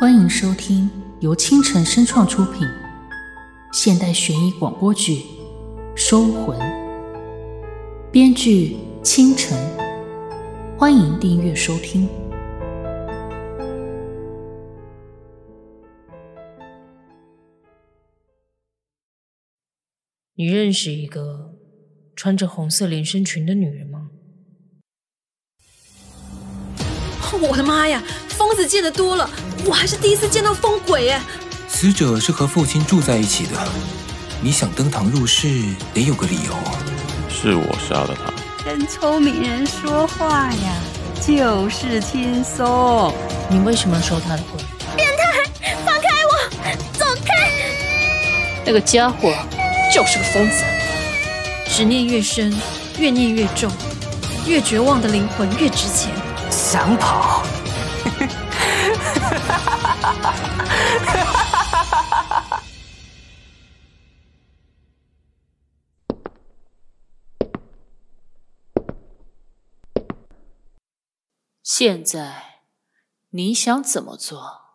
[0.00, 2.66] 欢迎收听由清晨声创出品
[3.70, 5.16] 现代悬疑广播剧
[5.94, 6.58] 《收魂》，
[8.10, 9.54] 编剧清晨。
[10.78, 12.08] 欢迎订阅收听。
[20.32, 21.58] 你认识一个
[22.16, 24.08] 穿着红色连身裙的女人吗？
[27.50, 28.02] 我的妈呀，
[28.40, 29.28] 疯子见得多了，
[29.66, 31.20] 我还是第一次见到疯鬼耶！
[31.68, 33.50] 死者是和父亲住在一起的，
[34.40, 35.46] 你想登堂入室，
[35.92, 36.54] 得有个理由。
[37.28, 38.32] 是我杀了他。
[38.64, 40.72] 跟聪明人说话呀，
[41.20, 43.12] 就是轻松。
[43.50, 44.58] 你为什么要收他的魂？
[44.96, 47.52] 变态，放开我，走开！
[48.64, 49.34] 那个家伙
[49.94, 50.64] 就是个疯子，
[51.68, 52.58] 执念越深，
[52.98, 53.70] 越念越重，
[54.46, 56.10] 越绝望的灵魂越值钱。
[56.50, 57.42] 想跑？
[71.62, 72.60] 现在
[73.30, 74.69] 你想怎么做？